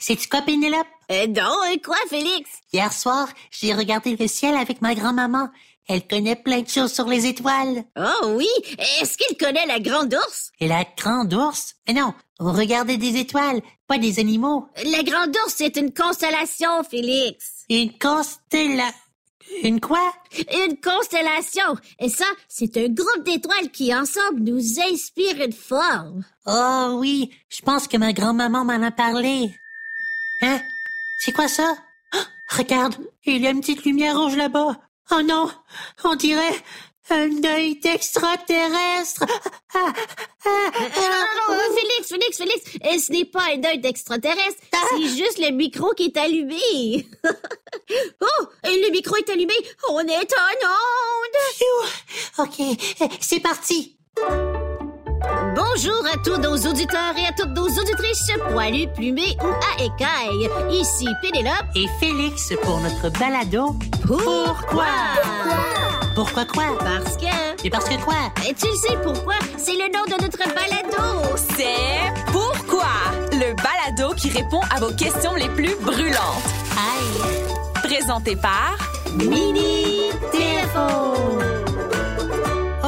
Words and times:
C'est-tu 0.00 0.28
quoi, 0.28 0.40
Pénélope? 0.40 0.86
Euh, 1.12 1.26
non, 1.26 1.54
euh, 1.66 1.76
quoi, 1.84 1.96
Félix? 2.08 2.50
Hier 2.72 2.90
soir, 2.92 3.28
j'ai 3.50 3.74
regardé 3.74 4.16
le 4.16 4.26
ciel 4.26 4.56
avec 4.56 4.80
ma 4.80 4.94
grand-maman. 4.94 5.50
Elle 5.88 6.06
connaît 6.06 6.36
plein 6.36 6.62
de 6.62 6.68
choses 6.68 6.92
sur 6.92 7.06
les 7.06 7.26
étoiles. 7.26 7.84
Oh 7.96 8.28
oui, 8.36 8.48
est-ce 9.00 9.18
qu'il 9.18 9.36
connaît 9.36 9.66
la 9.66 9.78
grande 9.78 10.14
ours? 10.14 10.52
Et 10.58 10.68
la 10.68 10.84
grande 10.96 11.34
ours? 11.34 11.74
Mais 11.86 11.94
non, 11.94 12.14
on 12.38 12.52
regardait 12.52 12.96
des 12.96 13.18
étoiles, 13.18 13.60
pas 13.86 13.98
des 13.98 14.20
animaux. 14.20 14.68
La 14.84 15.02
grande 15.02 15.36
ours, 15.36 15.54
c'est 15.56 15.76
une 15.76 15.92
constellation, 15.92 16.82
Félix. 16.88 17.64
Une 17.68 17.96
constellation... 17.98 18.94
Une 19.64 19.80
quoi? 19.80 20.12
Une 20.54 20.80
constellation. 20.80 21.74
Et 21.98 22.08
ça, 22.08 22.26
c'est 22.48 22.76
un 22.76 22.88
groupe 22.88 23.24
d'étoiles 23.24 23.70
qui, 23.72 23.92
ensemble, 23.92 24.42
nous 24.42 24.80
inspire 24.80 25.44
une 25.44 25.52
forme. 25.52 26.24
Oh 26.46 26.94
oui, 26.98 27.32
je 27.48 27.60
pense 27.62 27.88
que 27.88 27.96
ma 27.96 28.12
grand-maman 28.12 28.64
m'en 28.64 28.80
a 28.80 28.92
parlé. 28.92 29.50
Hein? 30.42 30.60
C'est 31.18 31.32
quoi 31.32 31.48
ça? 31.48 31.76
Ah, 32.12 32.24
regarde, 32.56 32.96
il 33.24 33.42
y 33.42 33.46
a 33.46 33.50
une 33.50 33.60
petite 33.60 33.84
lumière 33.84 34.18
rouge 34.18 34.36
là-bas. 34.36 34.80
Oh 35.12 35.22
non, 35.22 35.50
on 36.04 36.14
dirait 36.14 36.62
un 37.10 37.44
œil 37.44 37.76
d'extraterrestre. 37.80 39.24
Ah, 39.72 39.92
ah, 40.46 40.70
ah, 40.74 41.54
Félix, 41.76 42.08
Félix, 42.08 42.38
Félix, 42.38 42.62
et 42.90 42.98
ce 42.98 43.12
n'est 43.12 43.24
pas 43.24 43.44
un 43.54 43.62
œil 43.62 43.78
d'extraterrestre, 43.78 44.60
c'est 44.72 45.06
juste 45.06 45.38
le 45.38 45.52
micro 45.52 45.90
qui 45.94 46.06
est 46.06 46.16
allumé. 46.16 47.06
oh, 48.20 48.44
et 48.64 48.82
le 48.82 48.90
micro 48.90 49.14
est 49.14 49.30
allumé, 49.30 49.54
on 49.90 50.00
est 50.00 50.16
en 50.16 50.66
onde. 50.66 52.48
Ok, 52.48 53.10
c'est 53.20 53.38
parti. 53.38 53.96
Bonjour 55.62 56.02
à 56.06 56.16
tous 56.16 56.38
nos 56.38 56.56
auditeurs 56.56 57.14
et 57.18 57.26
à 57.26 57.32
toutes 57.32 57.54
nos 57.54 57.68
auditrices, 57.68 58.30
poilus, 58.50 58.88
plumés 58.94 59.36
ou 59.42 59.46
à 59.46 59.82
écailles. 59.82 60.48
Ici 60.70 61.06
Pénélope 61.20 61.66
et 61.74 61.86
Félix 62.00 62.54
pour 62.62 62.80
notre 62.80 63.10
balado. 63.18 63.76
Pourquoi? 64.06 64.86
Pourquoi? 66.14 66.46
Quoi? 66.46 66.64
Parce 66.78 67.18
que... 67.18 67.66
Et 67.66 67.68
parce 67.68 67.90
que 67.90 68.02
quoi? 68.02 68.14
Et 68.48 68.54
tu 68.54 68.74
sais 68.76 68.96
pourquoi? 69.02 69.34
C'est 69.58 69.74
le 69.74 69.92
nom 69.92 70.04
de 70.06 70.22
notre 70.22 70.38
balado. 70.38 71.36
C'est 71.54 72.32
Pourquoi? 72.32 72.88
Le 73.32 73.54
balado 73.54 74.14
qui 74.14 74.30
répond 74.30 74.62
à 74.74 74.80
vos 74.80 74.92
questions 74.94 75.34
les 75.34 75.48
plus 75.50 75.76
brûlantes. 75.82 76.16
Aïe! 76.72 77.44
Présenté 77.82 78.34
par... 78.34 78.78
Mini 79.14 80.10
Téléphone. 80.32 81.59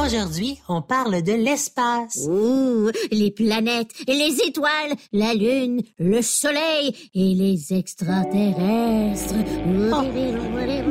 Aujourd'hui, 0.05 0.59
on 0.67 0.81
parle 0.81 1.21
de 1.21 1.31
l'espace. 1.31 2.27
Ouh, 2.27 2.91
les 3.11 3.31
planètes, 3.31 3.91
les 4.05 4.35
étoiles, 4.45 4.93
la 5.13 5.33
Lune, 5.33 5.81
le 5.97 6.21
Soleil 6.21 7.09
et 7.15 7.33
les 7.33 7.73
extraterrestres. 7.73 9.33
Oh. 9.65 10.01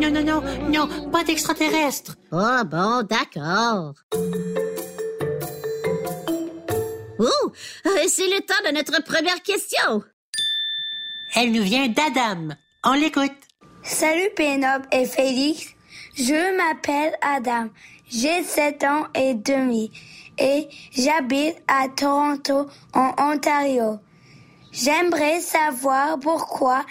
Non, 0.00 0.10
non, 0.10 0.24
non, 0.24 0.42
non, 0.70 1.10
pas 1.10 1.24
d'extraterrestres. 1.24 2.16
Oh 2.32 2.64
bon, 2.64 3.02
d'accord. 3.02 3.92
Ouh, 7.19 7.48
euh, 7.86 7.91
c'est 8.08 8.28
le 8.28 8.41
temps 8.41 8.54
de 8.66 8.74
notre 8.74 9.04
première 9.04 9.42
question. 9.42 10.02
Elle 11.34 11.52
nous 11.52 11.62
vient 11.62 11.88
d'Adam. 11.88 12.54
On 12.82 12.94
l'écoute. 12.94 13.30
Salut 13.82 14.30
Pénope 14.34 14.86
et 14.91 15.04
Félix. 15.04 15.74
Je 16.14 16.56
m'appelle 16.56 17.16
Adam. 17.22 17.70
J'ai 18.08 18.42
7 18.42 18.84
ans 18.84 19.06
et 19.14 19.34
demi 19.34 19.91
et 20.38 20.69
j'habite 20.92 21.56
à 21.69 21.88
Toronto, 21.88 22.66
en 22.92 23.14
Ontario. 23.19 23.98
J'aimerais 24.72 25.41
savoir 25.41 26.19
pourquoi 26.19 26.84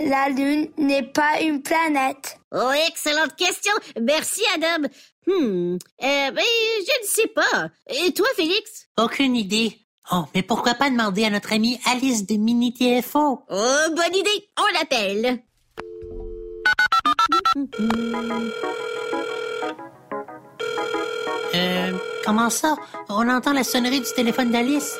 la 0.00 0.28
Lune 0.28 0.68
n'est 0.76 1.04
pas 1.04 1.40
une 1.40 1.62
planète. 1.62 2.38
Oh, 2.52 2.72
excellente 2.88 3.36
question. 3.36 3.72
Merci, 4.00 4.42
Adam. 4.54 4.88
Hmm, 5.26 5.74
euh, 5.74 6.30
ben, 6.30 6.42
je 6.42 7.02
ne 7.02 7.06
sais 7.06 7.28
pas. 7.28 7.70
Et 7.88 8.12
toi, 8.12 8.26
Félix? 8.36 8.88
Aucune 8.98 9.36
idée. 9.36 9.78
Oh, 10.12 10.24
mais 10.34 10.42
pourquoi 10.42 10.74
pas 10.74 10.90
demander 10.90 11.24
à 11.24 11.30
notre 11.30 11.52
amie 11.52 11.80
Alice 11.86 12.26
de 12.26 12.34
Mini 12.34 12.74
TFO? 12.74 13.44
Oh, 13.48 13.76
bonne 13.96 14.14
idée. 14.14 14.48
On 14.58 14.78
l'appelle. 14.78 15.42
Euh, 21.54 21.92
comment 22.24 22.50
ça? 22.50 22.76
On 23.08 23.28
entend 23.28 23.52
la 23.52 23.64
sonnerie 23.64 24.00
du 24.00 24.12
téléphone 24.14 24.50
d'Alice. 24.50 24.98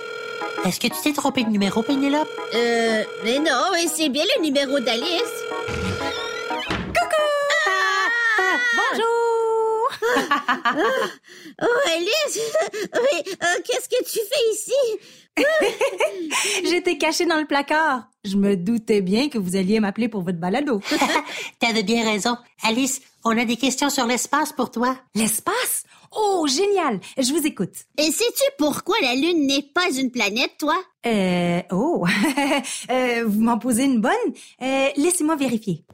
Est-ce 0.64 0.80
que 0.80 0.86
tu 0.86 0.94
t'es 1.02 1.12
trompé 1.12 1.44
de 1.44 1.50
numéro, 1.50 1.82
Pénélope? 1.82 2.28
Euh, 2.54 3.04
mais 3.24 3.38
non, 3.38 3.72
c'est 3.92 4.08
bien 4.08 4.24
le 4.36 4.42
numéro 4.42 4.80
d'Alice. 4.80 5.44
Bonjour! 8.76 9.23
Oh, 11.62 11.66
Alice! 11.96 12.40
Mais 12.92 13.32
euh, 13.32 13.62
qu'est-ce 13.64 13.88
que 13.88 14.04
tu 14.04 14.18
fais 14.18 14.52
ici? 14.52 14.72
J'étais 16.64 16.98
cachée 16.98 17.26
dans 17.26 17.38
le 17.38 17.46
placard. 17.46 18.08
Je 18.24 18.36
me 18.36 18.56
doutais 18.56 19.00
bien 19.00 19.28
que 19.28 19.38
vous 19.38 19.56
alliez 19.56 19.80
m'appeler 19.80 20.08
pour 20.08 20.22
votre 20.22 20.38
balado. 20.38 20.80
T'avais 21.60 21.82
bien 21.82 22.04
raison. 22.04 22.36
Alice, 22.62 23.00
on 23.24 23.36
a 23.36 23.44
des 23.44 23.56
questions 23.56 23.90
sur 23.90 24.06
l'espace 24.06 24.52
pour 24.52 24.70
toi. 24.70 24.96
L'espace? 25.14 25.84
Oh, 26.16 26.46
génial! 26.46 27.00
Je 27.18 27.32
vous 27.32 27.44
écoute. 27.44 27.74
Et 27.98 28.10
sais-tu 28.10 28.44
pourquoi 28.56 28.94
la 29.02 29.14
Lune 29.14 29.46
n'est 29.46 29.62
pas 29.74 29.90
une 29.90 30.12
planète, 30.12 30.52
toi? 30.58 30.76
Euh, 31.06 31.60
oh, 31.72 32.04
euh, 32.90 33.24
vous 33.26 33.40
m'en 33.40 33.58
posez 33.58 33.84
une 33.84 34.00
bonne? 34.00 34.12
Euh, 34.62 34.88
laissez-moi 34.96 35.34
vérifier. 35.34 35.84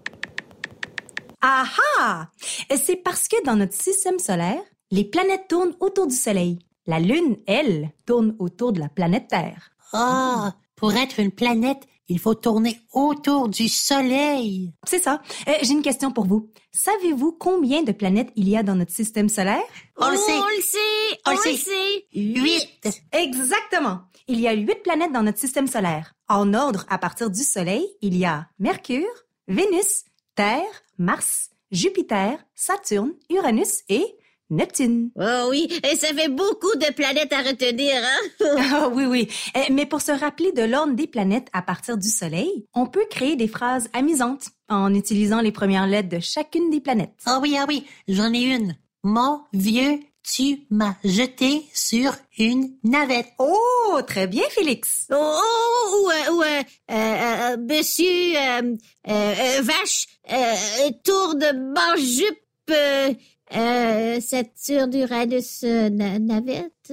Ah 1.42 1.66
ah! 1.98 2.28
C'est 2.76 2.96
parce 2.96 3.28
que 3.28 3.42
dans 3.44 3.56
notre 3.56 3.74
système 3.74 4.18
solaire, 4.18 4.62
les 4.90 5.04
planètes 5.04 5.48
tournent 5.48 5.74
autour 5.80 6.06
du 6.06 6.14
Soleil. 6.14 6.58
La 6.86 6.98
Lune, 7.00 7.36
elle, 7.46 7.90
tourne 8.06 8.34
autour 8.38 8.72
de 8.72 8.80
la 8.80 8.88
planète 8.88 9.28
Terre. 9.28 9.70
Ah, 9.92 10.54
pour 10.76 10.94
être 10.94 11.20
une 11.20 11.30
planète, 11.30 11.82
il 12.08 12.18
faut 12.18 12.34
tourner 12.34 12.80
autour 12.92 13.48
du 13.48 13.68
Soleil. 13.68 14.72
C'est 14.86 14.98
ça. 14.98 15.22
Euh, 15.48 15.52
J'ai 15.62 15.72
une 15.72 15.82
question 15.82 16.10
pour 16.10 16.26
vous. 16.26 16.50
Savez-vous 16.72 17.32
combien 17.32 17.82
de 17.82 17.92
planètes 17.92 18.30
il 18.34 18.48
y 18.48 18.56
a 18.56 18.62
dans 18.62 18.74
notre 18.74 18.92
système 18.92 19.28
solaire? 19.28 19.62
On 19.96 20.10
le 20.10 20.16
sait. 20.16 20.38
On 20.38 20.56
le 20.56 20.62
sait. 20.62 21.20
On 21.26 21.30
On, 21.30 21.50
le 21.50 21.56
sait. 21.56 22.06
Huit. 22.12 23.02
Exactement. 23.12 24.00
Il 24.26 24.40
y 24.40 24.48
a 24.48 24.52
huit 24.52 24.82
planètes 24.82 25.12
dans 25.12 25.22
notre 25.22 25.38
système 25.38 25.66
solaire. 25.68 26.14
En 26.28 26.52
ordre, 26.54 26.84
à 26.88 26.98
partir 26.98 27.30
du 27.30 27.42
Soleil, 27.42 27.86
il 28.02 28.16
y 28.16 28.24
a 28.24 28.48
Mercure, 28.58 29.06
Vénus, 29.48 30.04
Terre, 30.34 30.64
Mars, 31.00 31.48
Jupiter, 31.72 32.36
Saturne, 32.54 33.14
Uranus 33.30 33.84
et 33.88 34.04
Neptune. 34.50 35.10
Oh 35.16 35.46
oui, 35.48 35.66
et 35.90 35.96
ça 35.96 36.08
fait 36.08 36.28
beaucoup 36.28 36.76
de 36.76 36.92
planètes 36.92 37.32
à 37.32 37.38
retenir, 37.38 37.94
hein? 37.96 38.36
Ah 38.70 38.88
oui, 38.92 39.06
oui. 39.06 39.28
Euh, 39.56 39.60
Mais 39.70 39.86
pour 39.86 40.02
se 40.02 40.12
rappeler 40.12 40.52
de 40.52 40.62
l'ordre 40.62 40.92
des 40.92 41.06
planètes 41.06 41.48
à 41.54 41.62
partir 41.62 41.96
du 41.96 42.08
Soleil, 42.08 42.66
on 42.74 42.84
peut 42.84 43.06
créer 43.08 43.34
des 43.34 43.48
phrases 43.48 43.88
amusantes 43.94 44.50
en 44.68 44.92
utilisant 44.92 45.40
les 45.40 45.52
premières 45.52 45.86
lettres 45.86 46.10
de 46.10 46.20
chacune 46.20 46.68
des 46.68 46.82
planètes. 46.82 47.22
Ah 47.24 47.38
oui, 47.40 47.56
ah 47.58 47.64
oui, 47.66 47.86
j'en 48.06 48.34
ai 48.34 48.42
une. 48.42 48.76
Mon 49.02 49.40
vieux, 49.54 50.00
tu 50.22 50.60
m'as 50.70 50.94
jeté 51.04 51.64
sur 51.74 52.14
une 52.38 52.72
navette. 52.84 53.28
Oh, 53.38 54.00
très 54.06 54.26
bien, 54.26 54.44
Félix. 54.50 55.06
Oh, 55.10 55.16
oh, 55.16 55.96
ou, 56.06 56.10
euh, 56.10 56.30
ou, 56.32 56.42
euh, 56.42 56.62
euh, 56.90 56.94
euh, 56.94 57.56
monsieur, 57.58 58.36
euh, 58.36 58.76
euh, 59.08 59.34
euh, 59.38 59.62
vache, 59.62 60.06
euh, 60.30 60.90
tour 61.04 61.34
de 61.34 61.52
manjupe, 61.74 62.38
euh, 62.70 63.12
euh, 63.56 64.20
Saturne, 64.20 64.94
Uranus, 64.94 65.62
na- 65.62 66.18
navette. 66.18 66.92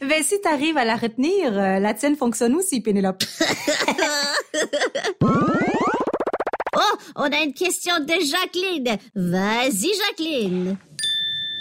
ben, 0.00 0.22
si 0.22 0.40
t'arrives 0.40 0.78
à 0.78 0.84
la 0.84 0.96
retenir, 0.96 1.52
la 1.52 1.94
tienne 1.94 2.16
fonctionne 2.16 2.54
aussi, 2.56 2.80
Pénélope. 2.80 3.22
Oh, 6.76 6.96
on 7.16 7.32
a 7.32 7.40
une 7.42 7.54
question 7.54 7.98
de 8.00 8.14
Jacqueline. 8.24 8.98
Vas-y, 9.14 9.90
Jacqueline. 10.06 10.76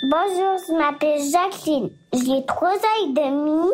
Bonjour, 0.03 0.57
je 0.67 0.77
m'appelle 0.77 1.21
Jacqueline. 1.31 1.89
J'ai 2.13 2.45
trois 2.45 2.75
ans 2.75 3.03
et 3.03 3.13
demi 3.13 3.69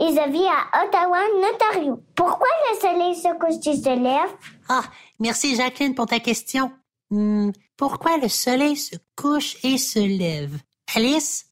et 0.00 0.08
je 0.08 0.30
vis 0.32 0.46
à 0.46 0.84
Ottawa, 0.84 1.18
en 1.18 1.54
Ontario. 1.54 2.02
Pourquoi 2.14 2.48
le 2.70 2.80
soleil 2.80 3.14
se 3.14 3.28
couche 3.38 3.66
et 3.66 3.76
se 3.76 4.02
lève? 4.02 4.30
Ah, 4.68 4.84
merci 5.18 5.54
Jacqueline 5.54 5.94
pour 5.94 6.06
ta 6.06 6.20
question. 6.20 6.72
Hmm, 7.10 7.50
pourquoi 7.76 8.16
le 8.18 8.28
soleil 8.28 8.76
se 8.76 8.96
couche 9.16 9.56
et 9.64 9.78
se 9.78 10.00
lève? 10.00 10.58
Alice? 10.94 11.46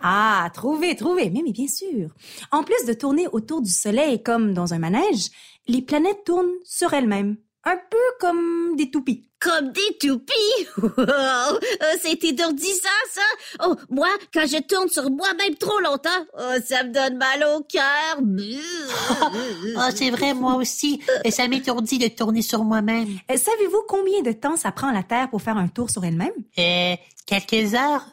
Ah, 0.00 0.48
trouvé, 0.54 0.94
trouvé. 0.94 1.30
Mais, 1.30 1.42
mais 1.44 1.52
bien 1.52 1.66
sûr. 1.66 2.10
En 2.52 2.62
plus 2.62 2.84
de 2.86 2.92
tourner 2.92 3.26
autour 3.32 3.60
du 3.60 3.72
Soleil 3.72 4.22
comme 4.22 4.54
dans 4.54 4.72
un 4.72 4.78
manège, 4.78 5.30
les 5.68 5.82
planètes 5.82 6.24
tournent 6.24 6.52
sur 6.64 6.92
elles-mêmes. 6.94 7.36
un 7.64 7.76
peu 7.90 7.98
comme 8.20 8.76
des 8.76 8.90
toupies. 8.90 9.24
Comme 9.40 9.70
des 9.72 9.96
toupies? 10.00 10.66
Wow! 10.82 11.58
Oh, 11.60 11.96
c'est 12.00 12.24
étourdissant, 12.24 12.88
ça. 13.12 13.20
Oh, 13.66 13.76
moi, 13.90 14.08
quand 14.32 14.46
je 14.46 14.60
tourne 14.62 14.88
sur 14.88 15.10
moi-même 15.10 15.54
trop 15.56 15.78
longtemps, 15.80 16.24
oh, 16.38 16.54
ça 16.64 16.82
me 16.84 16.92
donne 16.92 17.18
mal 17.18 17.44
au 17.56 17.62
cœur. 17.62 18.20
Ah, 19.76 19.90
c'est 19.94 20.10
vrai, 20.10 20.34
moi 20.34 20.54
aussi. 20.56 21.00
Et 21.24 21.30
ça 21.30 21.46
m'étourdit 21.46 21.98
de 21.98 22.08
tourner 22.08 22.42
sur 22.42 22.64
moi-même. 22.64 23.08
Euh, 23.30 23.36
Savez-vous 23.36 23.82
combien 23.86 24.22
de 24.22 24.32
temps 24.32 24.56
ça 24.56 24.72
prend 24.72 24.88
à 24.88 24.92
la 24.92 25.02
Terre 25.02 25.28
pour 25.30 25.42
faire 25.42 25.56
un 25.56 25.68
tour 25.68 25.88
sur 25.90 26.04
elle-même? 26.04 26.32
Euh, 26.58 26.96
quelques 27.26 27.74
heures? 27.74 28.04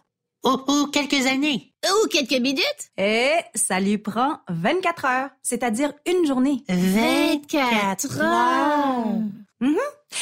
Ou, 0.45 0.71
ou 0.71 0.87
quelques 0.87 1.25
années? 1.25 1.73
Ou 1.85 2.07
quelques 2.07 2.39
minutes. 2.39 2.89
Et 2.97 3.31
ça 3.55 3.79
lui 3.79 3.97
prend 3.97 4.37
24 4.49 5.05
heures, 5.05 5.29
c'est-à-dire 5.41 5.93
une 6.05 6.25
journée. 6.25 6.63
24 6.69 8.21
heures. 8.21 9.05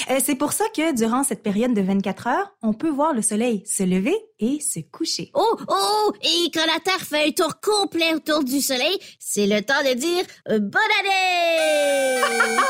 Euh, 0.09 0.19
C'est 0.23 0.35
pour 0.35 0.53
ça 0.53 0.65
que 0.75 0.93
durant 0.95 1.23
cette 1.23 1.43
période 1.43 1.73
de 1.73 1.81
24 1.81 2.27
heures, 2.27 2.51
on 2.61 2.73
peut 2.73 2.89
voir 2.89 3.13
le 3.13 3.21
soleil 3.21 3.63
se 3.65 3.83
lever 3.83 4.15
et 4.39 4.59
se 4.61 4.79
coucher. 4.79 5.29
Oh, 5.33 5.57
oh, 5.67 6.11
et 6.23 6.49
quand 6.53 6.65
la 6.65 6.79
Terre 6.79 7.01
fait 7.01 7.27
un 7.27 7.31
tour 7.31 7.59
complet 7.61 8.13
autour 8.15 8.43
du 8.43 8.61
Soleil, 8.61 8.97
c'est 9.19 9.45
le 9.47 9.61
temps 9.61 9.81
de 9.83 9.93
dire 9.93 10.23
euh, 10.49 10.59
bonne 10.59 10.81
année! 11.01 12.21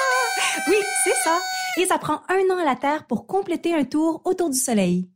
Oui, 0.67 0.75
c'est 1.03 1.15
ça. 1.23 1.39
Et 1.77 1.85
ça 1.85 1.97
prend 1.97 2.21
un 2.29 2.53
an 2.53 2.59
à 2.59 2.65
la 2.65 2.75
Terre 2.75 3.05
pour 3.07 3.25
compléter 3.27 3.73
un 3.73 3.83
tour 3.83 4.21
autour 4.23 4.49
du 4.49 4.57
soleil. 4.57 5.09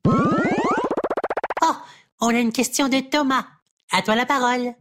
On 2.20 2.30
a 2.30 2.40
une 2.40 2.52
question 2.52 2.90
de 2.90 3.00
Thomas. 3.00 3.46
À 3.92 4.02
toi 4.02 4.16
la 4.16 4.26
parole. 4.26 4.74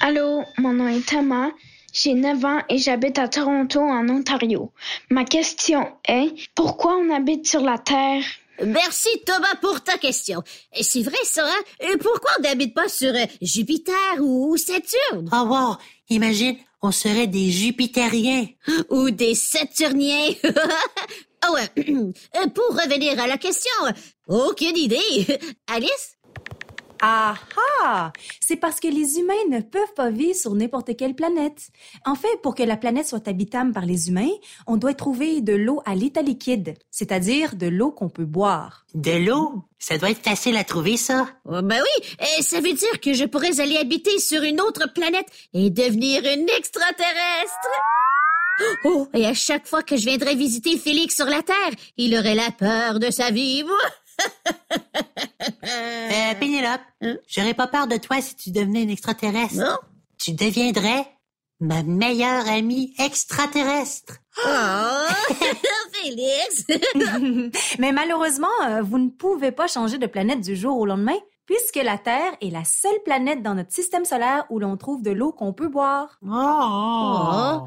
Allô, 0.00 0.42
mon 0.58 0.72
nom 0.72 0.88
est 0.88 1.06
Thomas. 1.06 1.50
J'ai 1.92 2.14
9 2.14 2.44
ans 2.44 2.60
et 2.68 2.78
j'habite 2.78 3.18
à 3.18 3.28
Toronto, 3.28 3.80
en 3.80 4.08
Ontario. 4.08 4.72
Ma 5.10 5.24
question 5.24 5.86
est, 6.08 6.34
pourquoi 6.54 6.96
on 6.96 7.14
habite 7.14 7.46
sur 7.46 7.60
la 7.60 7.78
Terre? 7.78 8.24
Merci 8.64 9.08
Thomas 9.26 9.54
pour 9.60 9.82
ta 9.82 9.98
question. 9.98 10.42
Et 10.76 10.82
C'est 10.82 11.02
vrai 11.02 11.16
ça, 11.24 11.46
hein? 11.46 11.86
Pourquoi 12.00 12.30
on 12.38 12.42
n'habite 12.42 12.74
pas 12.74 12.88
sur 12.88 13.14
euh, 13.14 13.26
Jupiter 13.42 13.94
ou 14.20 14.56
Saturne? 14.56 15.28
Oh 15.32 15.44
wow, 15.46 15.76
imagine, 16.08 16.56
on 16.82 16.90
serait 16.90 17.26
des 17.26 17.50
Jupitériens. 17.50 18.46
Ou 18.90 19.10
des 19.10 19.34
Saturniens? 19.34 20.32
Ah 21.46 21.52
ouais. 21.52 21.84
Euh, 22.36 22.46
Pour 22.48 22.76
revenir 22.76 23.18
à 23.20 23.26
la 23.26 23.36
question, 23.38 23.70
aucune 24.28 24.76
idée. 24.76 25.26
Alice? 25.66 26.16
Ah 27.02 27.34
ah! 27.82 28.12
C'est 28.40 28.56
parce 28.56 28.80
que 28.80 28.88
les 28.88 29.18
humains 29.18 29.34
ne 29.50 29.60
peuvent 29.60 29.92
pas 29.94 30.10
vivre 30.10 30.34
sur 30.36 30.54
n'importe 30.54 30.96
quelle 30.96 31.14
planète. 31.14 31.68
En 32.06 32.14
fait, 32.14 32.40
pour 32.42 32.54
que 32.54 32.62
la 32.62 32.78
planète 32.78 33.06
soit 33.06 33.28
habitable 33.28 33.72
par 33.72 33.84
les 33.84 34.08
humains, 34.08 34.30
on 34.66 34.78
doit 34.78 34.94
trouver 34.94 35.42
de 35.42 35.52
l'eau 35.52 35.82
à 35.84 35.94
l'état 35.94 36.22
liquide, 36.22 36.76
c'est-à-dire 36.90 37.56
de 37.56 37.66
l'eau 37.66 37.90
qu'on 37.90 38.08
peut 38.08 38.24
boire. 38.24 38.86
De 38.94 39.12
l'eau? 39.26 39.64
Ça 39.78 39.98
doit 39.98 40.10
être 40.10 40.22
facile 40.24 40.56
à 40.56 40.64
trouver, 40.64 40.96
ça. 40.96 41.28
Oh, 41.44 41.60
ben 41.62 41.82
oui, 41.82 42.14
et 42.38 42.42
ça 42.42 42.60
veut 42.60 42.72
dire 42.72 43.00
que 43.02 43.12
je 43.12 43.24
pourrais 43.24 43.60
aller 43.60 43.76
habiter 43.76 44.18
sur 44.18 44.42
une 44.42 44.62
autre 44.62 44.90
planète 44.94 45.26
et 45.52 45.68
devenir 45.68 46.22
une 46.22 46.48
extraterrestre. 46.56 47.68
Oh, 48.84 49.08
et 49.14 49.26
à 49.26 49.34
chaque 49.34 49.66
fois 49.66 49.82
que 49.82 49.96
je 49.96 50.06
viendrais 50.06 50.34
visiter 50.36 50.76
Félix 50.78 51.16
sur 51.16 51.26
la 51.26 51.42
Terre, 51.42 51.70
il 51.96 52.16
aurait 52.16 52.34
la 52.34 52.50
peur 52.50 52.98
de 52.98 53.10
sa 53.10 53.30
vie. 53.30 53.64
Euh, 55.64 56.34
Pénélope, 56.38 56.80
Hein? 57.02 57.16
j'aurais 57.26 57.54
pas 57.54 57.66
peur 57.66 57.86
de 57.86 57.96
toi 57.96 58.20
si 58.20 58.36
tu 58.36 58.50
devenais 58.50 58.82
une 58.82 58.90
extraterrestre. 58.90 59.56
Non? 59.56 59.76
Tu 60.18 60.32
deviendrais 60.32 61.06
ma 61.60 61.82
meilleure 61.82 62.46
amie 62.48 62.94
extraterrestre. 62.98 64.14
Oh, 64.46 65.34
Félix! 65.92 66.64
Mais 67.78 67.92
malheureusement, 67.92 68.46
euh, 68.68 68.82
vous 68.82 68.98
ne 68.98 69.08
pouvez 69.10 69.52
pas 69.52 69.66
changer 69.66 69.98
de 69.98 70.06
planète 70.06 70.40
du 70.40 70.56
jour 70.56 70.78
au 70.78 70.86
lendemain, 70.86 71.18
puisque 71.46 71.76
la 71.82 71.98
Terre 71.98 72.32
est 72.40 72.50
la 72.50 72.64
seule 72.64 73.02
planète 73.04 73.42
dans 73.42 73.54
notre 73.54 73.72
système 73.72 74.04
solaire 74.04 74.44
où 74.50 74.58
l'on 74.58 74.76
trouve 74.76 75.02
de 75.02 75.10
l'eau 75.10 75.32
qu'on 75.32 75.52
peut 75.52 75.68
boire. 75.68 76.18
Oh. 76.26 77.66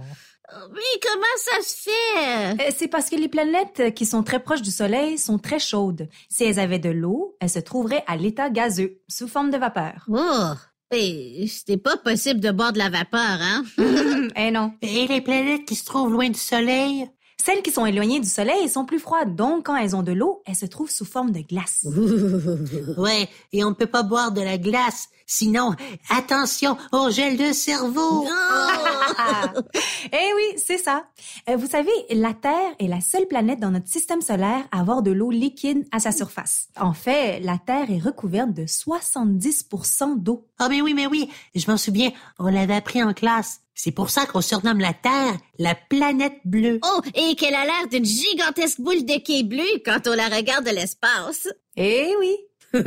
Mais 0.71 0.99
comment 1.01 1.23
ça 1.38 1.61
se 1.61 1.75
fait? 1.83 2.67
Euh, 2.67 2.71
C'est 2.75 2.88
parce 2.88 3.09
que 3.09 3.15
les 3.15 3.27
planètes 3.27 3.94
qui 3.94 4.05
sont 4.05 4.23
très 4.23 4.41
proches 4.41 4.61
du 4.61 4.71
Soleil 4.71 5.17
sont 5.17 5.38
très 5.38 5.59
chaudes. 5.59 6.07
Si 6.29 6.44
elles 6.45 6.59
avaient 6.59 6.79
de 6.79 6.89
l'eau, 6.89 7.35
elles 7.41 7.49
se 7.49 7.59
trouveraient 7.59 8.03
à 8.07 8.15
l'état 8.15 8.49
gazeux, 8.49 9.01
sous 9.09 9.27
forme 9.27 9.51
de 9.51 9.57
vapeur. 9.57 10.05
Oh, 10.09 10.53
et 10.91 11.47
c'était 11.49 11.75
pas 11.77 11.97
possible 11.97 12.39
de 12.39 12.51
boire 12.51 12.71
de 12.71 12.77
la 12.77 12.89
vapeur, 12.89 13.19
hein? 13.19 13.63
eh 14.38 14.51
non. 14.51 14.71
Et 14.81 15.05
les 15.07 15.19
planètes 15.19 15.65
qui 15.65 15.75
se 15.75 15.83
trouvent 15.83 16.11
loin 16.11 16.29
du 16.29 16.39
Soleil? 16.39 17.09
Celles 17.47 17.61
qui 17.61 17.71
sont 17.71 17.85
éloignées 17.85 18.19
du 18.19 18.27
Soleil 18.27 18.67
sont 18.67 18.83
plus 18.83 18.99
froides, 18.99 19.33
donc 19.33 19.67
quand 19.67 19.77
elles 19.77 19.95
ont 19.95 20.03
de 20.03 20.11
l'eau, 20.11 20.41
elles 20.45 20.57
se 20.57 20.65
trouvent 20.65 20.91
sous 20.91 21.05
forme 21.05 21.31
de 21.31 21.39
glace. 21.39 21.88
Ouais, 22.97 23.29
et 23.53 23.63
on 23.63 23.69
ne 23.69 23.73
peut 23.73 23.88
pas 23.88 24.03
boire 24.03 24.33
de 24.33 24.41
la 24.41 24.57
glace. 24.57 25.07
Sinon, 25.25 25.73
attention 26.09 26.75
au 26.91 27.09
gel 27.09 27.38
de 27.38 27.53
cerveau. 27.53 28.25
eh 30.11 30.33
oui, 30.35 30.57
c'est 30.57 30.77
ça. 30.77 31.05
Euh, 31.47 31.55
vous 31.55 31.67
savez, 31.67 31.91
la 32.09 32.33
Terre 32.33 32.75
est 32.79 32.88
la 32.88 32.99
seule 32.99 33.27
planète 33.27 33.61
dans 33.61 33.71
notre 33.71 33.88
système 33.88 34.21
solaire 34.21 34.67
à 34.73 34.81
avoir 34.81 35.01
de 35.01 35.11
l'eau 35.11 35.31
liquide 35.31 35.88
à 35.94 35.99
sa 36.01 36.11
surface. 36.11 36.67
En 36.77 36.91
fait, 36.91 37.39
la 37.39 37.57
Terre 37.57 37.89
est 37.89 38.03
recouverte 38.03 38.53
de 38.53 38.63
70% 38.63 40.17
d'eau. 40.17 40.45
Ah 40.59 40.67
mais 40.67 40.81
oui, 40.81 40.94
mais 40.94 41.07
oui, 41.07 41.29
je 41.55 41.71
m'en 41.71 41.77
souviens, 41.77 42.11
on 42.39 42.47
l'avait 42.47 42.75
appris 42.75 43.01
en 43.01 43.13
classe. 43.13 43.61
C'est 43.79 43.91
pour 43.91 44.09
ça 44.09 44.25
qu'on 44.25 44.41
surnomme 44.41 44.79
la 44.79 44.94
Terre 44.94 45.38
la 45.59 45.75
planète 45.75 46.39
bleue. 46.44 46.79
Oh, 46.83 47.01
et 47.13 47.35
qu'elle 47.35 47.53
a 47.53 47.63
l'air 47.63 47.88
d'une 47.91 48.03
gigantesque 48.03 48.81
boule 48.81 49.06
de 49.06 49.24
quai 49.24 49.44
bleu 49.44 49.68
quand 49.85 50.07
on 50.07 50.15
la 50.15 50.29
regarde 50.29 50.65
de 50.65 50.71
l'espace. 50.71 51.47
Eh 51.75 52.12
oui. 52.19 52.35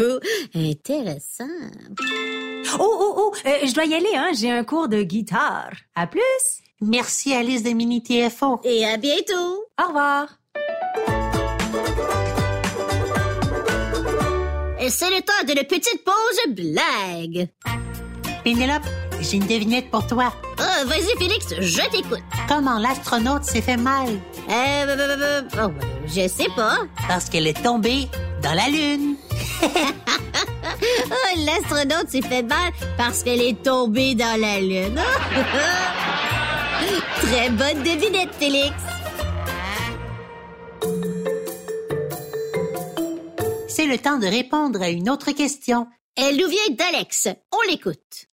Intéressant. 0.55 1.45
Oh, 2.77 2.97
oh, 3.01 3.15
oh, 3.17 3.33
euh, 3.47 3.67
je 3.67 3.73
dois 3.73 3.85
y 3.85 3.95
aller, 3.95 4.15
hein. 4.17 4.31
J'ai 4.35 4.51
un 4.51 4.65
cours 4.65 4.89
de 4.89 5.05
guitare. 5.05 5.71
À 5.95 6.09
plus. 6.09 6.21
Merci 6.81 7.35
Alice 7.35 7.63
de 7.63 7.71
Mini 7.71 8.03
TFO. 8.03 8.61
Et 8.65 8.85
à 8.85 8.97
bientôt. 8.97 9.65
Au 9.81 9.87
revoir. 9.87 10.41
Et 14.81 14.91
c'est 14.91 15.11
le 15.11 15.23
temps 15.23 15.47
d'une 15.47 15.65
petite 15.67 16.03
pause 16.05 16.55
blague. 16.55 17.49
Pénélope, 18.43 18.83
j'ai 19.21 19.37
une 19.37 19.47
devinette 19.47 19.91
pour 19.91 20.07
toi. 20.07 20.33
Oh, 20.59 20.87
vas-y, 20.87 21.17
Félix, 21.19 21.49
je 21.59 21.91
t'écoute. 21.91 22.23
Comment 22.49 22.79
l'astronaute 22.79 23.45
s'est 23.45 23.63
fait 23.63 23.77
mal? 23.77 24.09
Euh, 24.49 24.87
bah, 24.87 24.97
bah, 24.97 25.17
bah, 25.17 25.67
oh, 25.67 25.87
je 26.07 26.29
sais 26.29 26.49
pas. 26.57 26.79
Parce 27.09 27.29
qu'elle 27.29 27.47
est 27.47 27.63
tombée 27.63 28.09
dans 28.43 28.55
la 28.55 28.69
Lune. 28.69 29.17
Oh, 30.83 31.39
l'astronaute 31.45 32.09
s'est 32.09 32.23
fait 32.23 32.43
mal 32.43 32.73
parce 32.97 33.23
qu'elle 33.23 33.43
est 33.43 33.63
tombée 33.63 34.15
dans 34.15 34.41
la 34.41 34.61
Lune. 34.61 34.99
Très 37.21 37.51
bonne 37.51 37.83
devinette, 37.83 38.35
Félix. 38.39 38.75
C'est 43.69 43.87
le 43.87 43.99
temps 43.99 44.19
de 44.19 44.27
répondre 44.27 44.81
à 44.81 44.89
une 44.89 45.11
autre 45.11 45.33
question. 45.33 45.87
Elle 46.17 46.37
nous 46.37 46.49
vient 46.49 46.75
d'Alex. 46.77 47.29
On 47.53 47.71
l'écoute. 47.71 48.30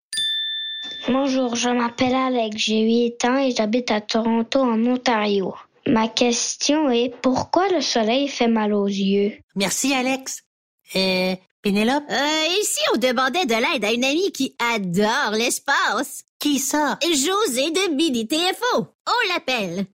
Bonjour, 1.09 1.55
je 1.55 1.69
m'appelle 1.69 2.15
Alex, 2.15 2.57
j'ai 2.57 2.81
8 2.81 3.25
ans 3.27 3.37
et 3.39 3.53
j'habite 3.53 3.91
à 3.91 4.01
Toronto, 4.01 4.61
en 4.61 4.85
Ontario. 4.87 5.55
Ma 5.87 6.09
question 6.09 6.91
est, 6.91 7.15
pourquoi 7.23 7.69
le 7.69 7.81
soleil 7.81 8.27
fait 8.29 8.49
mal 8.49 8.73
aux 8.75 8.89
yeux? 8.89 9.33
Merci 9.55 9.95
Alex. 9.95 10.43
Euh, 10.97 11.35
Pénélope, 11.63 12.03
Euh, 12.11 12.47
ici, 12.61 12.81
on 12.95 12.99
demandait 12.99 13.47
de 13.47 13.55
l'aide 13.55 13.85
à 13.85 13.93
une 13.93 14.05
amie 14.05 14.33
qui 14.33 14.55
adore 14.59 15.33
l'espace. 15.33 16.25
qui 16.41 16.59
ça? 16.59 16.99
José 17.03 17.71
de 17.71 17.95
Mini 17.95 18.27
TFO. 18.27 18.87
On 19.07 19.33
l'appelle. 19.33 19.87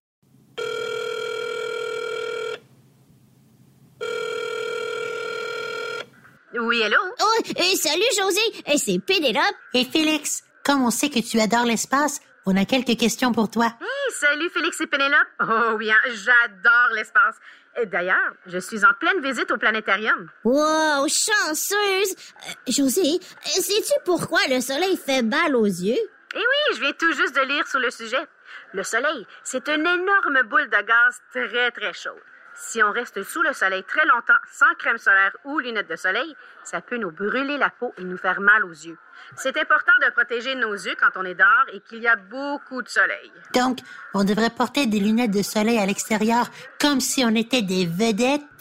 Oui, 6.55 6.83
allô? 6.83 6.97
Oh, 7.21 7.43
euh, 7.59 7.75
salut 7.77 8.03
José. 8.19 8.41
Euh, 8.69 8.75
c'est 8.77 8.99
Pénélope. 8.99 9.43
Et 9.75 9.85
Félix, 9.85 10.43
comme 10.65 10.83
on 10.83 10.91
sait 10.91 11.11
que 11.11 11.21
tu 11.21 11.41
adores 11.41 11.65
l'espace, 11.65 12.21
on 12.47 12.57
a 12.57 12.65
quelques 12.65 12.99
questions 12.99 13.33
pour 13.33 13.51
toi. 13.51 13.67
Hey, 13.81 14.13
salut 14.13 14.51
Félix 14.51 14.81
et 14.81 14.87
Pénélope. 14.87 15.19
Oh 15.41 15.75
oui, 15.77 15.91
hein, 15.91 15.97
j'adore 16.07 16.95
l'espace. 16.95 17.37
Et 17.81 17.87
D'ailleurs, 17.87 18.33
je 18.47 18.59
suis 18.59 18.85
en 18.85 18.93
pleine 18.99 19.21
visite 19.23 19.51
au 19.51 19.57
planétarium. 19.57 20.29
Wow, 20.45 21.07
chanceuse. 21.09 21.77
Euh, 21.79 22.53
José, 22.69 23.01
euh, 23.01 23.49
sais-tu 23.61 23.93
pourquoi 24.05 24.41
le 24.51 24.61
soleil 24.61 24.97
fait 24.97 25.23
mal 25.23 25.57
aux 25.57 25.65
yeux? 25.65 25.97
Et 26.35 26.39
oui, 26.39 26.75
je 26.75 26.81
viens 26.81 26.93
tout 26.93 27.13
juste 27.13 27.35
de 27.35 27.43
lire 27.43 27.67
sur 27.67 27.79
le 27.79 27.91
sujet. 27.91 28.27
Le 28.73 28.83
Soleil, 28.83 29.27
c'est 29.45 29.69
une 29.69 29.87
énorme 29.87 30.43
boule 30.49 30.69
de 30.69 30.83
gaz 30.83 31.21
très, 31.31 31.71
très 31.71 31.93
chaude. 31.93 32.21
Si 32.55 32.83
on 32.83 32.93
reste 32.93 33.23
sous 33.23 33.43
le 33.43 33.53
soleil 33.53 33.83
très 33.85 34.05
longtemps 34.07 34.39
sans 34.51 34.73
crème 34.79 34.99
solaire 34.99 35.33
ou 35.45 35.59
lunettes 35.59 35.89
de 35.89 35.97
soleil, 35.97 36.37
ça 36.65 36.81
peut 36.81 36.97
nous 36.97 37.11
brûler 37.11 37.57
la 37.59 37.71
peau 37.71 37.93
et 37.99 38.05
nous 38.05 38.19
faire 38.19 38.41
mal 38.41 38.65
aux 38.65 38.71
yeux. 38.73 38.99
C'est 39.37 39.57
important 39.57 39.93
de 40.07 40.11
protéger 40.13 40.55
nos 40.55 40.73
yeux 40.75 40.95
quand 41.01 41.11
on 41.17 41.25
est 41.25 41.35
dehors 41.35 41.67
et 41.73 41.81
qu'il 41.81 42.01
y 42.01 42.09
a 42.09 42.17
beaucoup 42.17 42.83
de 42.83 42.89
soleil. 42.89 43.33
Donc, 43.55 43.79
on 44.15 44.25
devrait 44.25 44.51
porter 44.51 44.87
des 44.87 45.01
lunettes 45.01 45.31
de 45.31 45.43
soleil 45.43 45.79
à 45.79 45.87
l'extérieur 45.87 46.47
comme 46.81 47.01
si 47.01 47.25
on 47.25 47.35
était 47.35 47.63
des 47.63 47.87
vedettes? 47.87 48.43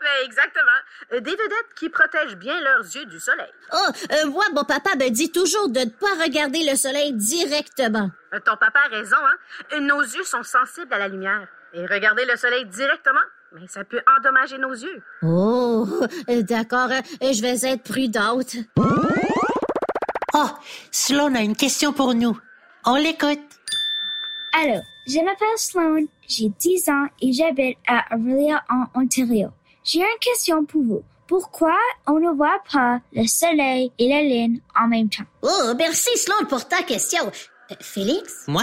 Ben, 0.00 0.24
exactement. 0.24 0.70
Euh, 1.12 1.20
Des 1.20 1.30
vedettes 1.32 1.74
qui 1.74 1.88
protègent 1.88 2.36
bien 2.36 2.60
leurs 2.60 2.82
yeux 2.84 3.06
du 3.06 3.18
soleil. 3.18 3.50
Oh, 3.72 3.76
euh, 4.12 4.26
moi, 4.30 4.44
mon 4.54 4.64
papa 4.64 4.90
me 4.96 5.08
dit 5.10 5.32
toujours 5.32 5.68
de 5.70 5.80
ne 5.80 5.90
pas 5.90 6.22
regarder 6.22 6.68
le 6.70 6.76
soleil 6.76 7.12
directement. 7.14 8.10
Euh, 8.34 8.38
Ton 8.40 8.56
papa 8.56 8.80
a 8.84 8.88
raison, 8.88 9.16
hein? 9.16 9.80
Nos 9.80 10.02
yeux 10.02 10.24
sont 10.24 10.42
sensibles 10.42 10.92
à 10.92 10.98
la 10.98 11.08
lumière. 11.08 11.48
Et 11.74 11.86
regarder 11.86 12.24
le 12.24 12.36
soleil 12.36 12.64
directement, 12.66 13.20
mais 13.52 13.66
ça 13.68 13.84
peut 13.84 14.00
endommager 14.18 14.58
nos 14.58 14.72
yeux. 14.72 15.02
Oh, 15.22 15.86
euh, 16.30 16.42
d'accord, 16.42 16.90
euh, 16.90 17.32
je 17.32 17.42
vais 17.42 17.68
être 17.68 17.82
prudente. 17.82 18.56
Oh, 20.34 20.46
Sloan 20.90 21.34
a 21.34 21.40
une 21.40 21.56
question 21.56 21.92
pour 21.92 22.14
nous. 22.14 22.38
On 22.86 22.96
l'écoute. 22.96 23.40
Alors, 24.62 24.82
je 25.06 25.18
m'appelle 25.24 25.48
Sloan, 25.56 26.06
j'ai 26.26 26.48
10 26.58 26.88
ans 26.88 27.06
et 27.20 27.32
j'habite 27.32 27.76
à 27.86 28.04
Aurelia 28.14 28.62
en 28.70 29.00
Ontario. 29.00 29.48
J'ai 29.84 30.00
une 30.00 30.18
question 30.20 30.64
pour 30.64 30.82
vous. 30.82 31.02
Pourquoi 31.26 31.76
on 32.06 32.18
ne 32.18 32.30
voit 32.34 32.62
pas 32.72 33.00
le 33.12 33.26
soleil 33.26 33.92
et 33.98 34.08
la 34.08 34.22
lune 34.22 34.60
en 34.78 34.88
même 34.88 35.10
temps? 35.10 35.24
Oh, 35.42 35.74
merci, 35.76 36.16
Sloan, 36.16 36.46
pour 36.48 36.66
ta 36.66 36.82
question. 36.82 37.26
Euh, 37.70 37.74
Félix? 37.80 38.44
Moi? 38.48 38.62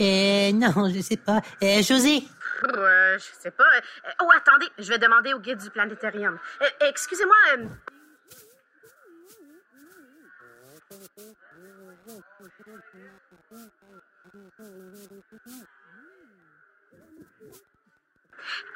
Euh, 0.00 0.52
non, 0.52 0.88
je 0.94 1.00
sais 1.00 1.16
pas. 1.16 1.40
Euh, 1.62 1.82
José? 1.82 2.22
Euh, 2.62 3.18
je 3.18 3.24
sais 3.40 3.50
pas. 3.50 3.64
Euh, 3.76 4.10
oh, 4.22 4.30
attendez, 4.34 4.68
je 4.78 4.88
vais 4.88 4.98
demander 4.98 5.34
au 5.34 5.40
guide 5.40 5.58
du 5.58 5.70
planétarium. 5.70 6.38
Euh, 6.62 6.66
Excusez-moi. 6.80 7.36
euh, 7.56 7.66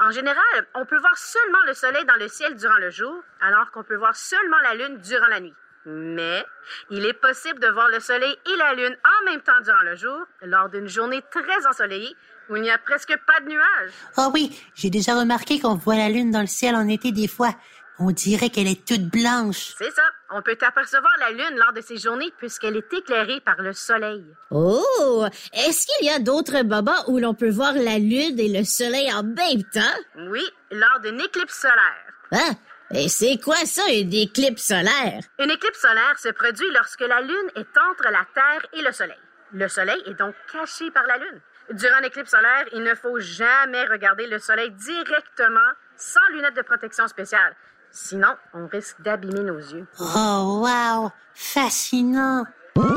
En 0.01 0.11
général, 0.11 0.67
on 0.75 0.87
peut 0.87 0.99
voir 0.99 1.17
seulement 1.17 1.63
le 1.67 1.75
soleil 1.75 2.05
dans 2.05 2.17
le 2.17 2.29
ciel 2.29 2.55
durant 2.57 2.79
le 2.79 2.91
jour, 2.91 3.23
alors 3.41 3.71
qu'on 3.71 3.83
peut 3.83 3.97
voir 3.97 4.15
seulement 4.17 4.59
la 4.63 4.75
lune 4.75 4.99
durant 4.99 5.27
la 5.27 5.41
nuit. 5.41 5.55
Mais 5.85 6.45
il 6.91 7.05
est 7.07 7.13
possible 7.15 7.61
de 7.61 7.69
voir 7.69 7.89
le 7.89 8.01
soleil 8.01 8.37
et 8.47 8.57
la 8.57 8.75
lune 8.75 8.97
en 9.05 9.25
même 9.25 9.41
temps 9.43 9.61
durant 9.61 9.83
le 9.83 9.97
jour, 9.97 10.27
lors 10.43 10.69
d'une 10.69 10.89
journée 10.89 11.23
très 11.31 11.67
ensoleillée, 11.67 12.15
où 12.49 12.57
il 12.57 12.63
n'y 12.63 12.71
a 12.71 12.79
presque 12.79 13.17
pas 13.27 13.41
de 13.41 13.49
nuages. 13.49 13.93
Oh 14.17 14.31
oui, 14.33 14.59
j'ai 14.75 14.91
déjà 14.91 15.19
remarqué 15.19 15.61
qu'on 15.61 15.75
voit 15.75 15.97
la 15.97 16.09
lune 16.09 16.31
dans 16.31 16.41
le 16.41 16.47
ciel 16.47 16.75
en 16.75 16.89
été 16.89 17.13
des 17.13 17.29
fois. 17.29 17.55
On 18.01 18.13
dirait 18.13 18.49
qu'elle 18.51 18.69
est 18.69 18.87
toute 18.87 19.11
blanche. 19.11 19.75
C'est 19.77 19.91
ça. 19.91 20.05
On 20.31 20.41
peut 20.41 20.57
apercevoir 20.61 21.13
la 21.19 21.31
lune 21.33 21.59
lors 21.59 21.73
de 21.73 21.81
ces 21.81 21.97
journées 21.97 22.33
puisqu'elle 22.39 22.77
est 22.77 22.93
éclairée 22.93 23.41
par 23.41 23.61
le 23.61 23.73
soleil. 23.73 24.25
Oh, 24.53 25.27
est-ce 25.53 25.87
qu'il 25.87 26.07
y 26.07 26.11
a 26.11 26.21
d'autres 26.21 26.63
moments 26.63 27.03
où 27.09 27.19
l'on 27.19 27.35
peut 27.35 27.51
voir 27.51 27.73
la 27.73 27.99
lune 27.99 28.39
et 28.39 28.57
le 28.57 28.65
soleil 28.65 29.13
en 29.13 29.25
même 29.25 29.65
temps? 29.73 29.99
Oui, 30.31 30.45
lors 30.71 31.01
d'une 31.01 31.21
éclipse 31.21 31.61
solaire. 31.61 32.13
Hein? 32.31 32.55
Et 32.95 33.09
c'est 33.09 33.39
quoi 33.43 33.57
ça, 33.67 33.83
une 33.91 34.15
éclipse 34.15 34.63
solaire? 34.63 35.21
Une 35.41 35.51
éclipse 35.51 35.81
solaire 35.81 36.19
se 36.19 36.29
produit 36.29 36.71
lorsque 36.73 37.01
la 37.01 37.21
lune 37.21 37.51
est 37.57 37.79
entre 37.91 38.05
la 38.13 38.25
Terre 38.33 38.65
et 38.75 38.83
le 38.83 38.93
soleil. 38.93 39.19
Le 39.53 39.67
soleil 39.67 40.01
est 40.07 40.15
donc 40.15 40.35
caché 40.53 40.91
par 40.91 41.05
la 41.07 41.19
lune. 41.19 41.41
Durant 41.71 42.01
l'éclipse 42.03 42.31
solaire, 42.31 42.65
il 42.73 42.83
ne 42.83 42.95
faut 42.95 43.19
jamais 43.19 43.85
regarder 43.85 44.27
le 44.27 44.39
soleil 44.39 44.71
directement 44.71 45.61
sans 45.97 46.27
lunettes 46.33 46.57
de 46.57 46.63
protection 46.63 47.07
spéciale. 47.09 47.55
Sinon, 47.91 48.35
on 48.55 48.67
risque 48.69 49.01
d'abîmer 49.03 49.41
nos 49.41 49.59
yeux. 49.59 49.87
Oh, 50.01 50.65
wow! 50.65 51.11
Fascinant! 51.35 52.45
Ouh! 52.77 52.95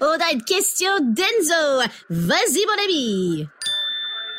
On 0.00 0.06
a 0.06 0.32
une 0.32 0.44
question 0.44 0.90
d'Enzo. 1.00 1.88
Vas-y, 2.10 2.64
mon 2.66 2.84
ami. 2.84 3.48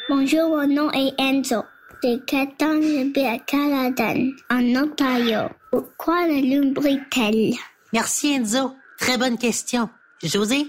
Bonjour, 0.09 0.49
mon 0.49 0.67
nom 0.67 0.91
est 0.91 1.13
Enzo. 1.19 1.65
J'ai 2.03 2.19
4 2.21 2.63
ans, 2.63 2.81
j'habite 2.81 3.17
à 3.17 3.39
Caledon, 3.39 4.31
en 4.49 4.83
Ontario? 4.83 5.49
Pourquoi 5.71 6.27
la 6.27 6.35
lune 6.35 6.73
brille-t-elle? 6.73 7.55
Merci, 7.91 8.33
Enzo. 8.33 8.75
Très 8.97 9.17
bonne 9.17 9.37
question. 9.37 9.89
José? 10.23 10.67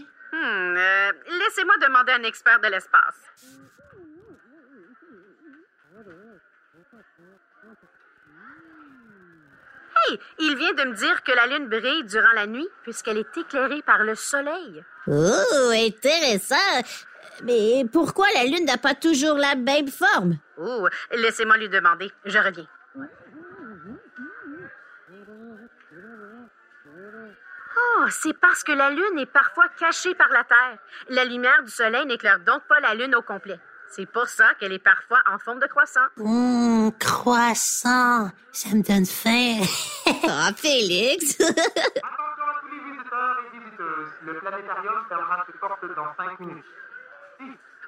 Hmm, 0.48 0.76
euh, 0.76 1.12
laissez-moi 1.40 1.74
demander 1.82 2.12
à 2.12 2.16
un 2.16 2.22
expert 2.22 2.58
de 2.60 2.68
l'espace. 2.68 3.20
Hey, 9.96 10.18
il 10.38 10.56
vient 10.56 10.72
de 10.72 10.84
me 10.84 10.94
dire 10.94 11.22
que 11.22 11.32
la 11.32 11.46
lune 11.46 11.68
brille 11.68 12.04
durant 12.04 12.32
la 12.34 12.46
nuit 12.46 12.68
puisqu'elle 12.82 13.18
est 13.18 13.36
éclairée 13.36 13.82
par 13.82 14.04
le 14.04 14.14
soleil. 14.14 14.82
Oh, 15.06 15.70
intéressant. 15.74 16.56
Mais 17.44 17.84
pourquoi 17.92 18.26
la 18.34 18.44
lune 18.44 18.64
n'a 18.64 18.78
pas 18.78 18.94
toujours 18.94 19.36
la 19.36 19.54
même 19.54 19.88
forme? 19.88 20.38
Ouh, 20.56 20.88
laissez-moi 21.12 21.58
lui 21.58 21.68
demander. 21.68 22.10
Je 22.24 22.38
reviens. 22.38 22.66
Oh, 27.76 27.97
c'est 28.10 28.32
parce 28.38 28.62
que 28.62 28.72
la 28.72 28.90
Lune 28.90 29.18
est 29.18 29.26
parfois 29.26 29.64
cachée 29.78 30.14
par 30.14 30.28
la 30.28 30.44
Terre. 30.44 30.78
La 31.08 31.24
lumière 31.24 31.62
du 31.64 31.70
Soleil 31.70 32.06
n'éclaire 32.06 32.40
donc 32.40 32.62
pas 32.68 32.80
la 32.80 32.94
Lune 32.94 33.14
au 33.14 33.22
complet. 33.22 33.58
C'est 33.90 34.06
pour 34.06 34.26
ça 34.28 34.52
qu'elle 34.60 34.72
est 34.72 34.78
parfois 34.78 35.18
en 35.32 35.38
forme 35.38 35.60
de 35.60 35.66
croissant. 35.66 36.06
Hum, 36.18 36.92
croissant. 36.98 38.30
Ça 38.52 38.68
me 38.74 38.82
donne 38.82 39.06
faim. 39.06 39.64
Ah, 40.30 40.50
Félix. 40.56 41.38
Attention 41.40 41.54
à 41.54 42.60
tous 42.60 42.68
les 42.70 42.92
visiteurs 42.92 43.36
et 43.44 43.58
visiteuses. 43.58 44.08
Le 44.24 44.40
planétarium 44.40 45.04
fermera 45.08 45.44
ses 45.46 45.58
portes 45.58 45.84
dans 45.96 46.24
5 46.24 46.40
minutes. 46.40 46.64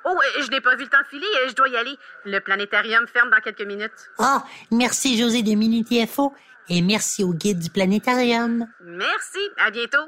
Oh, 0.05 0.09
euh, 0.17 0.43
je 0.43 0.50
n'ai 0.50 0.61
pas 0.62 0.77
vu 0.77 0.85
le 0.85 0.89
temps 0.89 1.05
filer, 1.11 1.27
euh, 1.45 1.49
je 1.49 1.55
dois 1.55 1.69
y 1.69 1.77
aller. 1.77 1.97
Le 2.25 2.39
planétarium 2.41 3.07
ferme 3.07 3.31
dans 3.31 3.41
quelques 3.41 3.67
minutes. 3.67 4.11
Oh, 4.19 4.39
merci 4.71 5.19
José 5.19 5.43
de 5.43 5.55
Mini 5.55 5.85
TFO 5.85 6.35
et 6.71 6.81
merci 6.81 7.25
au 7.25 7.35
guide 7.35 7.59
du 7.59 7.69
planétarium. 7.69 8.67
Merci, 8.83 9.39
à 9.59 9.71
bientôt. 9.71 9.99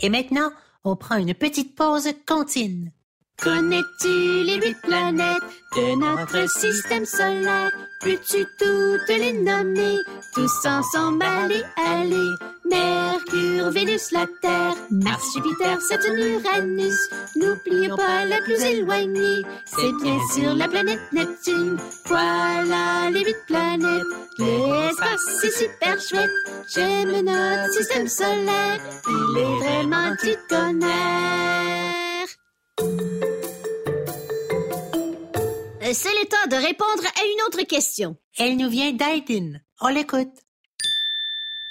Et 0.00 0.08
maintenant, 0.08 0.50
on 0.84 0.96
prend 0.96 1.16
une 1.16 1.34
petite 1.34 1.76
pause 1.76 2.08
contine. 2.26 2.92
Connais-tu 3.42 4.08
les 4.44 4.56
huit 4.56 4.76
planètes 4.82 5.42
de 5.76 5.94
notre 5.98 6.48
système 6.50 7.04
solaire? 7.04 7.70
Peux-tu 8.00 8.46
toutes 8.58 9.08
les 9.08 9.32
nommer? 9.32 9.98
Tous 10.34 10.66
ensemble, 10.66 11.22
allez, 11.22 11.62
allez. 11.76 12.34
Mercure, 12.68 13.70
Vénus, 13.70 14.10
la 14.12 14.26
Terre, 14.40 14.74
Mars, 14.90 15.24
Jupiter, 15.34 15.80
Saturne, 15.80 16.18
Uranus. 16.18 16.98
N'oublions 17.36 17.96
pas 17.96 18.24
la 18.24 18.40
plus 18.42 18.62
éloignée, 18.62 19.42
c'est 19.64 19.92
bien 20.02 20.18
sûr 20.34 20.54
la 20.54 20.68
planète 20.68 21.12
Neptune. 21.12 21.76
Voilà 22.06 23.10
les 23.12 23.24
huit 23.24 23.36
planètes. 23.46 24.02
L'espace, 24.38 25.38
c'est 25.40 25.52
super 25.52 26.00
chouette. 26.00 26.30
J'aime 26.74 27.24
notre 27.24 27.72
système 27.72 28.08
solaire. 28.08 28.80
Il 29.08 29.38
est 29.38 29.56
vraiment 29.64 30.10
du. 30.22 30.36
C'est 35.92 36.08
le 36.08 36.26
temps 36.26 36.56
de 36.56 36.56
répondre 36.56 37.04
à 37.04 37.24
une 37.24 37.42
autre 37.46 37.62
question. 37.62 38.16
Elle 38.38 38.56
nous 38.56 38.68
vient 38.68 38.90
d'Aiden. 38.90 39.62
On 39.80 39.86
l'écoute. 39.86 40.32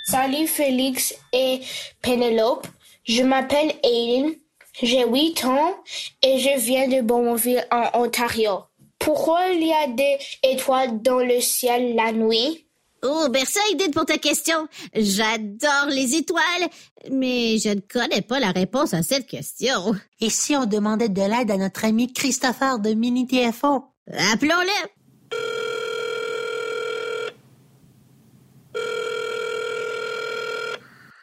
Salut 0.06 0.48
Félix 0.48 1.14
et 1.34 1.60
Pénélope. 2.02 2.66
Je 3.04 3.24
m'appelle 3.24 3.74
Aiden. 3.84 4.34
J'ai 4.82 5.06
8 5.06 5.44
ans 5.46 5.76
et 6.24 6.40
je 6.40 6.58
viens 6.60 6.88
de 6.88 7.02
Beaumontville 7.02 7.68
en 7.72 8.04
Ontario. 8.04 8.60
Pourquoi 9.00 9.48
il 9.48 9.68
y 9.68 9.74
a 9.74 9.88
des 9.88 10.18
étoiles 10.44 11.02
dans 11.02 11.20
le 11.20 11.42
ciel 11.42 11.96
la 11.96 12.14
nuit? 12.14 12.68
Oh, 13.04 13.28
merci 13.30 13.60
Aiden 13.72 13.92
pour 13.92 14.06
ta 14.06 14.18
question. 14.18 14.68
J'adore 14.94 15.88
les 15.90 16.16
étoiles, 16.16 16.70
mais 17.12 17.58
je 17.58 17.70
ne 17.70 17.82
connais 17.82 18.22
pas 18.22 18.40
la 18.40 18.52
réponse 18.52 18.94
à 18.94 19.04
cette 19.04 19.28
question. 19.28 19.94
Et 20.22 20.30
si 20.30 20.56
on 20.56 20.66
demandait 20.66 21.10
de 21.10 21.22
l'aide 21.22 21.52
à 21.52 21.58
notre 21.58 21.84
ami 21.84 22.14
Christopher 22.14 22.80
de 22.80 22.94
Mini 22.94 23.28
TFO? 23.28 23.95
Appelons-le. 24.12 24.90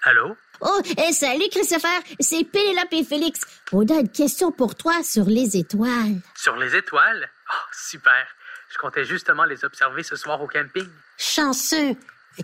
Allô? 0.05 0.37
Oh, 0.61 0.81
eh, 0.97 1.13
salut 1.13 1.49
Christopher, 1.51 2.01
c'est 2.21 2.45
Pénélope 2.45 2.93
et 2.93 3.05
Félix. 3.05 3.41
On 3.73 3.87
a 3.89 4.01
une 4.01 4.09
question 4.11 4.51
pour 4.53 4.75
toi 4.75 5.03
sur 5.03 5.25
les 5.25 5.57
étoiles. 5.57 6.21
Sur 6.37 6.57
les 6.57 6.75
étoiles? 6.77 7.29
Oh, 7.51 7.67
super. 7.73 8.27
Je 8.73 8.79
comptais 8.79 9.05
justement 9.05 9.45
les 9.45 9.65
observer 9.65 10.03
ce 10.03 10.17
soir 10.17 10.41
au 10.41 10.47
camping. 10.47 10.89
Chanceux. 11.19 11.95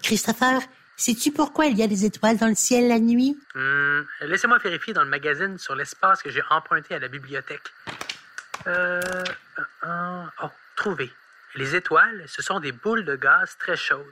Christopher, 0.02 0.60
sais-tu 0.96 1.32
pourquoi 1.32 1.66
il 1.66 1.78
y 1.78 1.82
a 1.82 1.86
des 1.86 2.04
étoiles 2.04 2.36
dans 2.36 2.48
le 2.48 2.54
ciel 2.54 2.88
la 2.88 2.98
nuit? 2.98 3.36
Hmm, 3.54 4.02
Laissez-moi 4.20 4.58
vérifier 4.58 4.92
dans 4.92 5.02
le 5.04 5.08
magazine 5.10 5.58
sur 5.58 5.74
l'espace 5.74 6.22
que 6.22 6.30
j'ai 6.30 6.42
emprunté 6.50 6.94
à 6.94 6.98
la 6.98 7.08
bibliothèque. 7.08 7.72
Euh, 8.66 9.00
euh, 9.84 10.24
oh, 10.42 10.50
trouvé. 10.76 11.12
Les 11.54 11.74
étoiles, 11.74 12.24
ce 12.26 12.42
sont 12.42 12.60
des 12.60 12.72
boules 12.72 13.04
de 13.04 13.16
gaz 13.16 13.56
très 13.58 13.76
chaudes. 13.76 14.04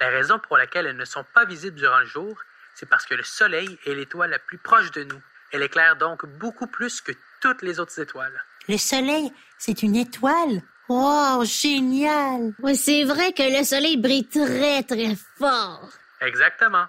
La 0.00 0.08
raison 0.08 0.38
pour 0.38 0.56
laquelle 0.56 0.86
elles 0.86 0.96
ne 0.96 1.04
sont 1.04 1.24
pas 1.34 1.44
visibles 1.44 1.76
durant 1.76 2.00
le 2.00 2.06
jour, 2.06 2.38
c'est 2.74 2.88
parce 2.88 3.06
que 3.06 3.14
le 3.14 3.22
Soleil 3.22 3.78
est 3.86 3.94
l'étoile 3.94 4.30
la 4.30 4.38
plus 4.38 4.58
proche 4.58 4.90
de 4.92 5.04
nous. 5.04 5.20
Elle 5.52 5.62
éclaire 5.62 5.96
donc 5.96 6.26
beaucoup 6.26 6.66
plus 6.66 7.00
que 7.00 7.12
toutes 7.40 7.62
les 7.62 7.80
autres 7.80 7.98
étoiles. 7.98 8.42
Le 8.68 8.76
soleil, 8.76 9.32
c'est 9.58 9.82
une 9.82 9.94
étoile? 9.94 10.60
Wow, 10.88 11.44
génial! 11.44 12.52
Oui, 12.60 12.76
c'est 12.76 13.04
vrai 13.04 13.32
que 13.32 13.42
le 13.42 13.64
soleil 13.64 13.96
brille 13.96 14.26
très, 14.26 14.82
très 14.82 15.16
fort. 15.38 15.88
Exactement. 16.20 16.86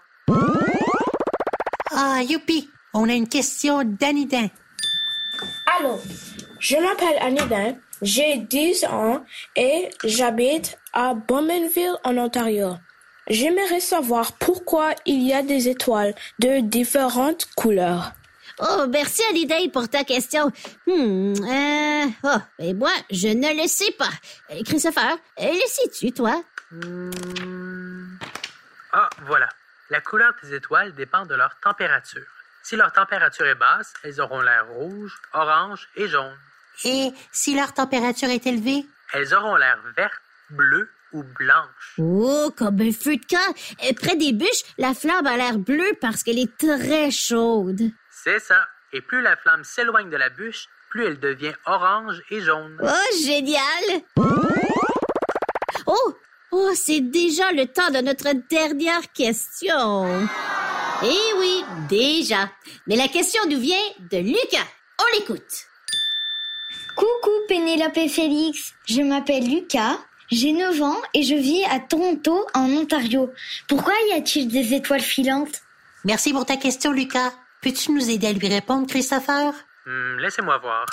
Ah, 1.92 2.22
youpi! 2.24 2.70
On 2.94 3.10
a 3.10 3.14
une 3.14 3.30
question 3.30 3.84
d'Anidin. 3.84 4.48
Allô, 5.80 6.02
je 6.60 6.76
m'appelle 6.78 7.18
Anidin, 7.22 7.76
j'ai 8.02 8.38
10 8.38 8.86
ans 8.86 9.26
et 9.56 9.90
j'habite 10.04 10.78
à 10.94 11.14
Bowmanville 11.14 11.96
en 12.04 12.18
Ontario. 12.18 12.76
J'aimerais 13.30 13.82
savoir 13.82 14.34
pourquoi 14.34 14.94
il 15.06 15.22
y 15.24 15.34
a 15.34 15.42
des 15.42 15.68
étoiles 15.68 16.16
de 16.40 16.62
différentes 16.62 17.48
couleurs. 17.56 18.14
Oh, 18.60 18.86
merci 18.90 19.22
Holiday 19.30 19.70
pour 19.72 19.88
ta 19.88 20.04
question. 20.04 20.52
Hmm, 20.88 21.34
euh, 21.34 22.06
oh, 22.24 22.38
et 22.58 22.74
moi, 22.74 22.92
je 23.12 23.28
ne 23.28 23.62
le 23.62 23.68
sais 23.68 23.92
pas. 23.92 24.10
Euh, 24.50 24.64
Christopher, 24.66 25.18
euh, 25.40 25.54
le 25.54 25.68
sais-tu, 25.68 26.12
toi? 26.12 26.42
Hmm. 26.72 27.12
Ah, 28.94 29.10
voilà. 29.26 29.50
La 29.90 30.02
couleur 30.02 30.34
des 30.42 30.56
étoiles 30.56 30.94
dépend 30.96 31.26
de 31.26 31.36
leur 31.36 31.60
température. 31.60 32.37
Si 32.68 32.76
leur 32.76 32.92
température 32.92 33.46
est 33.46 33.56
basse, 33.56 33.94
elles 34.04 34.20
auront 34.20 34.42
l'air 34.42 34.68
rouge, 34.68 35.14
orange 35.32 35.88
et 35.96 36.10
jaune. 36.10 36.36
Et 36.84 37.14
si 37.32 37.56
leur 37.56 37.74
température 37.74 38.28
est 38.28 38.46
élevée? 38.46 38.86
Elles 39.14 39.34
auront 39.34 39.56
l'air 39.56 39.80
verte, 39.96 40.22
bleue 40.50 40.90
ou 41.14 41.24
blanche. 41.24 41.94
Oh, 41.98 42.52
comme 42.58 42.82
un 42.82 42.92
feu 42.92 43.16
de 43.16 43.26
camp. 43.26 43.96
Près 43.96 44.18
des 44.18 44.34
bûches, 44.34 44.66
la 44.78 44.94
flamme 44.94 45.28
a 45.28 45.38
l'air 45.38 45.58
bleue 45.58 45.94
parce 46.02 46.24
qu'elle 46.24 46.40
est 46.40 46.58
très 46.58 47.10
chaude. 47.10 47.84
C'est 48.12 48.40
ça. 48.40 48.68
Et 48.92 49.00
plus 49.00 49.22
la 49.22 49.38
flamme 49.38 49.64
s'éloigne 49.64 50.10
de 50.10 50.18
la 50.18 50.28
bûche, 50.28 50.68
plus 50.90 51.06
elle 51.06 51.22
devient 51.22 51.56
orange 51.68 52.22
et 52.32 52.42
jaune. 52.42 52.78
Oh, 52.84 53.18
génial! 53.24 54.02
Oh, 55.86 56.18
oh, 56.52 56.72
c'est 56.76 57.00
déjà 57.00 57.50
le 57.54 57.66
temps 57.68 57.92
de 57.92 58.00
notre 58.00 58.34
dernière 58.50 59.10
question. 59.14 60.28
Eh 61.04 61.34
oui, 61.38 61.64
déjà. 61.90 62.50
Mais 62.88 62.96
la 62.96 63.08
question 63.08 63.42
nous 63.50 63.60
vient 63.60 63.76
de 64.00 64.18
Lucas. 64.18 64.68
On 65.00 65.18
l'écoute. 65.18 65.66
Coucou 66.96 67.32
Pénélope 67.48 67.98
et 67.98 68.10
Félix, 68.10 68.74
je 68.88 69.02
m'appelle 69.04 69.48
Lucas, 69.48 70.00
j'ai 70.32 70.52
9 70.52 70.82
ans 70.82 70.98
et 71.14 71.22
je 71.22 71.36
vis 71.36 71.64
à 71.66 71.80
Toronto 71.80 72.48
en 72.56 72.66
Ontario. 72.72 73.32
Pourquoi 73.68 73.94
y 74.10 74.14
a-t-il 74.14 74.48
des 74.48 74.74
étoiles 74.74 75.02
filantes? 75.02 75.62
Merci 76.06 76.34
pour 76.34 76.46
ta 76.46 76.58
question, 76.58 76.92
Lucas. 76.92 77.32
Peux-tu 77.62 77.92
nous 77.92 78.10
aider 78.10 78.28
à 78.28 78.34
lui 78.34 78.48
répondre, 78.48 78.88
Christopher? 78.88 79.54
Hmm, 79.86 80.18
Laissez-moi 80.18 80.58
voir. 80.58 80.86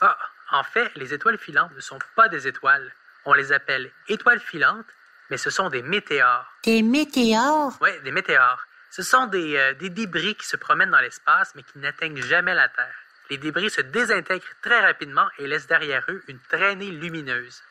Ah, 0.00 0.16
en 0.52 0.62
fait, 0.62 0.90
les 0.94 1.12
étoiles 1.12 1.38
filantes 1.38 1.72
ne 1.74 1.80
sont 1.80 1.98
pas 2.14 2.28
des 2.28 2.46
étoiles. 2.46 2.92
On 3.24 3.32
les 3.32 3.50
appelle 3.52 3.90
étoiles 4.08 4.40
filantes, 4.40 4.86
mais 5.30 5.36
ce 5.38 5.50
sont 5.50 5.68
des 5.70 5.82
météores. 5.82 6.46
Des 6.62 6.82
météores? 6.82 7.76
Oui, 7.80 7.90
des 8.04 8.12
météores. 8.12 8.64
Ce 8.98 9.04
sont 9.04 9.26
des, 9.26 9.54
euh, 9.56 9.74
des 9.74 9.90
débris 9.90 10.34
qui 10.34 10.44
se 10.44 10.56
promènent 10.56 10.90
dans 10.90 10.98
l'espace, 10.98 11.52
mais 11.54 11.62
qui 11.62 11.78
n'atteignent 11.78 12.20
jamais 12.20 12.52
la 12.52 12.68
Terre. 12.68 12.96
Les 13.30 13.38
débris 13.38 13.70
se 13.70 13.80
désintègrent 13.80 14.44
très 14.60 14.80
rapidement 14.80 15.28
et 15.38 15.46
laissent 15.46 15.68
derrière 15.68 16.04
eux 16.08 16.20
une 16.26 16.40
traînée 16.40 16.90
lumineuse. 16.90 17.62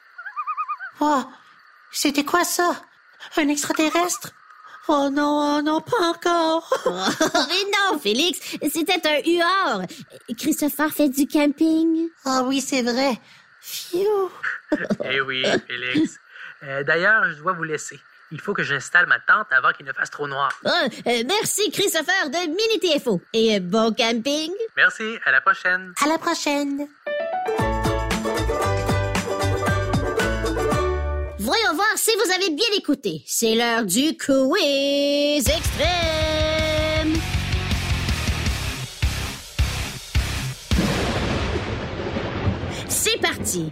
Oh, 1.01 1.25
c'était 1.91 2.23
quoi 2.23 2.45
ça? 2.45 2.81
Un 3.35 3.49
extraterrestre? 3.49 4.29
Oh 4.87 5.09
non, 5.11 5.57
oh 5.57 5.61
non, 5.61 5.81
pas 5.81 5.99
encore. 5.99 6.73
Mais 7.49 7.65
non, 7.75 7.99
Félix, 7.99 8.39
c'était 8.71 9.05
un 9.05 9.19
huard. 9.29 9.81
Christopher 10.37 10.91
fait 10.93 11.09
du 11.09 11.27
camping. 11.27 12.07
Ah 12.23 12.43
oui, 12.45 12.61
c'est 12.61 12.83
vrai. 12.83 13.19
Phew. 13.59 14.31
eh 15.03 15.19
oui, 15.19 15.43
Félix. 15.67 16.21
Euh, 16.63 16.83
D'ailleurs, 16.83 17.25
je 17.31 17.41
dois 17.41 17.51
vous 17.51 17.63
laisser. 17.63 17.99
Il 18.31 18.41
faut 18.41 18.53
que 18.53 18.63
j'installe 18.63 19.05
ma 19.07 19.19
tente 19.19 19.47
avant 19.51 19.71
qu'il 19.71 19.85
ne 19.85 19.93
fasse 19.93 20.09
trop 20.09 20.27
noir. 20.27 20.51
Oh, 20.65 20.69
euh, 20.69 21.23
merci, 21.25 21.71
Christopher 21.71 22.29
de 22.29 22.47
Mini 22.47 22.99
TFO. 22.99 23.21
Et 23.31 23.55
euh, 23.55 23.59
bon 23.61 23.93
camping. 23.93 24.51
Merci, 24.75 25.17
à 25.25 25.31
la 25.31 25.39
prochaine. 25.39 25.93
À 26.03 26.07
la 26.07 26.17
prochaine. 26.17 26.87
Voyons 31.39 31.73
voir 31.75 31.93
si 31.95 32.11
vous 32.15 32.31
avez 32.33 32.49
bien 32.49 32.67
écouté. 32.75 33.23
C'est 33.25 33.55
l'heure 33.55 33.85
du 33.85 34.17
quiz 34.17 35.47
extrême. 35.47 37.13
C'est 42.89 43.21
parti. 43.21 43.71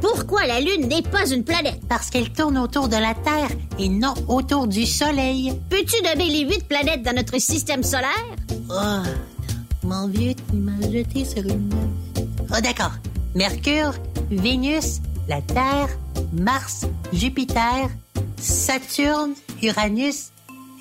Pourquoi 0.00 0.46
la 0.46 0.60
Lune 0.60 0.88
n'est 0.88 1.02
pas 1.02 1.28
une 1.28 1.44
planète? 1.44 1.80
Parce 1.88 2.10
qu'elle 2.10 2.30
tourne 2.32 2.58
autour 2.58 2.88
de 2.88 2.96
la 2.96 3.14
Terre 3.14 3.50
et 3.78 3.88
non 3.88 4.14
autour 4.28 4.66
du 4.66 4.86
Soleil. 4.86 5.52
Peux-tu 5.68 6.02
nommer 6.02 6.30
les 6.30 6.40
huit 6.40 6.64
planètes 6.66 7.02
dans 7.02 7.14
notre 7.14 7.38
système 7.38 7.82
solaire? 7.82 8.36
Oh, 8.70 9.02
mon 9.82 10.06
vieux, 10.08 10.34
tu 10.34 10.56
m'as 10.56 10.80
jeté 10.90 11.24
sur 11.24 11.44
une... 11.44 11.70
Oh, 12.16 12.60
d'accord. 12.62 12.92
Mercure, 13.34 13.92
Vénus, 14.30 15.00
la 15.28 15.42
Terre, 15.42 15.88
Mars, 16.32 16.86
Jupiter, 17.12 17.88
Saturne, 18.40 19.32
Uranus 19.62 20.30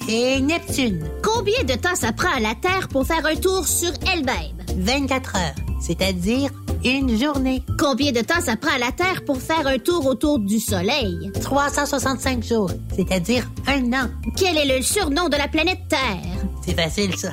et 0.08 0.40
Neptune. 0.40 1.04
Combien 1.24 1.64
de 1.64 1.74
temps 1.74 1.96
ça 1.96 2.12
prend 2.12 2.36
à 2.36 2.40
la 2.40 2.56
Terre 2.56 2.88
pour 2.88 3.06
faire 3.06 3.26
un 3.26 3.36
tour 3.36 3.68
sur 3.68 3.92
elle-même? 4.14 4.56
24 4.78 5.36
heures, 5.36 5.56
c'est-à-dire 5.82 6.52
une 6.84 7.20
journée. 7.20 7.64
Combien 7.80 8.12
de 8.12 8.22
temps 8.22 8.42
ça 8.44 8.56
prend 8.56 8.76
à 8.76 8.80
la 8.80 8.92
Terre 8.92 9.24
pour 9.26 9.42
faire 9.42 9.68
un 9.68 9.78
tour 9.78 10.06
autour 10.06 10.40
du 10.40 10.60
Soleil? 10.60 11.32
365 11.42 12.44
jours, 12.44 12.72
c'est-à-dire 12.96 13.50
un 13.68 13.94
an. 13.94 14.10
Quel 14.36 14.58
est 14.58 14.78
le 14.78 14.82
surnom 14.82 15.30
de 15.30 15.38
la 15.38 15.48
planète 15.48 15.80
Terre? 15.90 16.46
C'est 16.66 16.76
facile, 16.76 17.16
ça. 17.16 17.32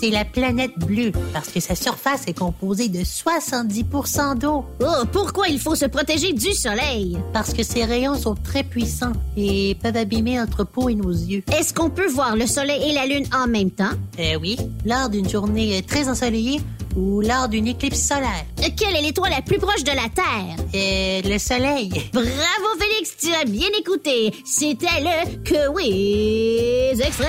C'est 0.00 0.08
la 0.08 0.24
planète 0.24 0.78
bleue, 0.78 1.12
parce 1.34 1.50
que 1.50 1.60
sa 1.60 1.74
surface 1.74 2.22
est 2.26 2.38
composée 2.38 2.88
de 2.88 3.00
70% 3.00 4.38
d'eau. 4.38 4.64
Oh, 4.80 5.04
pourquoi 5.12 5.48
il 5.48 5.58
faut 5.58 5.74
se 5.74 5.84
protéger 5.84 6.32
du 6.32 6.52
Soleil? 6.54 7.18
Parce 7.34 7.52
que 7.52 7.62
ses 7.62 7.84
rayons 7.84 8.14
sont 8.14 8.34
très 8.34 8.62
puissants 8.62 9.12
et 9.36 9.76
peuvent 9.82 9.98
abîmer 9.98 10.38
notre 10.38 10.64
peau 10.64 10.88
et 10.88 10.94
nos 10.94 11.10
yeux. 11.10 11.42
Est-ce 11.52 11.74
qu'on 11.74 11.90
peut 11.90 12.08
voir 12.08 12.34
le 12.34 12.46
Soleil 12.46 12.90
et 12.90 12.94
la 12.94 13.04
Lune 13.04 13.26
en 13.34 13.46
même 13.46 13.70
temps? 13.70 13.92
Eh 14.18 14.36
oui, 14.36 14.56
lors 14.86 15.10
d'une 15.10 15.28
journée 15.28 15.82
très 15.86 16.08
ensoleillée 16.08 16.62
ou 16.96 17.20
lors 17.20 17.48
d'une 17.48 17.66
éclipse 17.66 18.00
solaire. 18.00 18.44
Quelle 18.76 18.96
est 18.96 19.02
l'étoile 19.02 19.30
la 19.30 19.42
plus 19.42 19.58
proche 19.58 19.84
de 19.84 19.92
la 19.92 20.08
Terre? 20.08 20.56
Et 20.72 21.22
le 21.22 21.38
Soleil. 21.38 21.90
Bravo 22.12 22.78
Félix, 22.78 23.16
tu 23.18 23.32
as 23.34 23.44
bien 23.44 23.68
écouté. 23.78 24.32
C'était 24.44 25.00
le 25.00 25.38
quiz 25.44 27.00
extrême. 27.00 27.28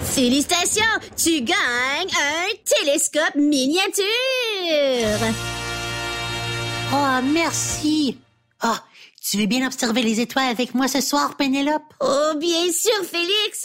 Félicitations, 0.00 0.82
tu 1.16 1.40
gagnes 1.40 1.56
un 1.56 2.48
télescope 2.64 3.34
miniature. 3.34 4.04
Oh, 6.92 7.20
merci. 7.32 8.18
Oh, 8.62 8.76
tu 9.22 9.38
veux 9.38 9.46
bien 9.46 9.66
observer 9.66 10.02
les 10.02 10.20
étoiles 10.20 10.50
avec 10.50 10.74
moi 10.74 10.88
ce 10.88 11.00
soir, 11.00 11.36
Pénélope? 11.36 11.82
Oh, 12.00 12.32
bien 12.38 12.70
sûr, 12.72 13.04
Félix. 13.04 13.64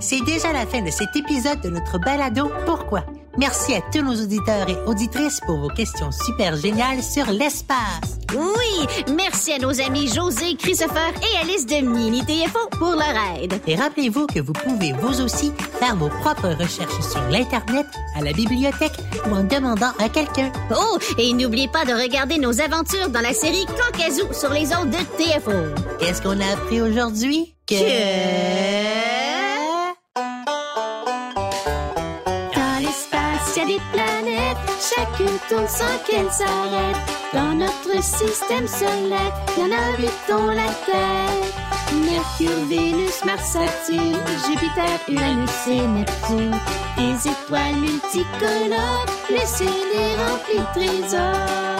C'est 0.00 0.20
déjà 0.24 0.52
la 0.52 0.66
fin 0.66 0.82
de 0.82 0.90
cet 0.90 1.14
épisode 1.16 1.60
de 1.60 1.70
notre 1.70 1.98
balado 1.98 2.50
Pourquoi? 2.66 3.04
Merci 3.38 3.74
à 3.74 3.80
tous 3.92 4.02
nos 4.02 4.14
auditeurs 4.14 4.68
et 4.68 4.76
auditrices 4.86 5.40
pour 5.46 5.56
vos 5.58 5.68
questions 5.68 6.10
super 6.12 6.54
géniales 6.56 7.02
sur 7.02 7.26
l'espace. 7.30 8.18
Oui, 8.34 8.86
merci 9.14 9.52
à 9.52 9.58
nos 9.58 9.80
amis 9.80 10.08
José, 10.08 10.54
Christopher 10.56 11.12
et 11.22 11.38
Alice 11.40 11.66
de 11.66 11.86
Mini 11.86 12.24
TFO 12.24 12.68
pour 12.78 12.92
leur 12.92 13.14
aide. 13.36 13.54
Et 13.66 13.74
rappelez-vous 13.74 14.26
que 14.26 14.40
vous 14.40 14.52
pouvez 14.52 14.92
vous 14.92 15.20
aussi 15.20 15.52
faire 15.80 15.96
vos 15.96 16.08
propres 16.08 16.48
recherches 16.48 17.00
sur 17.00 17.22
l'Internet, 17.30 17.86
à 18.16 18.22
la 18.22 18.32
bibliothèque 18.32 18.98
ou 19.26 19.34
en 19.34 19.44
demandant 19.44 19.92
à 19.98 20.08
quelqu'un. 20.08 20.52
Oh, 20.70 20.98
et 21.18 21.32
n'oubliez 21.32 21.68
pas 21.68 21.84
de 21.84 21.92
regarder 21.92 22.38
nos 22.38 22.60
aventures 22.60 23.08
dans 23.08 23.20
la 23.20 23.32
série 23.32 23.66
Cancazou 23.66 24.32
sur 24.32 24.50
les 24.50 24.74
ondes 24.74 24.90
de 24.90 24.96
TFO. 25.16 25.98
Qu'est-ce 25.98 26.22
qu'on 26.22 26.40
a 26.40 26.52
appris 26.52 26.80
aujourd'hui? 26.80 27.54
L'espace, 27.70 29.11
tourne 35.48 35.68
sans 35.68 35.98
qu'elle 36.06 36.30
s'arrête. 36.30 36.96
Dans 37.32 37.54
notre 37.54 38.02
système 38.02 38.66
solaire, 38.66 39.32
y 39.56 40.02
huit 40.02 40.12
dont 40.28 40.46
la 40.46 40.68
Terre. 40.86 41.62
Mercure, 41.92 42.64
Vénus, 42.68 43.24
Mars, 43.24 43.52
Saturne, 43.52 44.18
Jupiter, 44.46 44.98
Uranus 45.08 45.50
et 45.68 45.86
Neptune. 45.86 46.58
Des 46.96 47.28
étoiles 47.28 47.76
multicolores, 47.76 49.06
le 49.30 49.46
ciel 49.46 49.68
est 49.94 50.16
rempli 50.16 50.58
de 50.58 50.98
trésors. 51.00 51.71